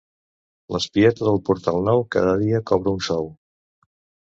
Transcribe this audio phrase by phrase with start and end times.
[0.75, 3.31] L'espieta del Portal Nou cada dia cobra un sou.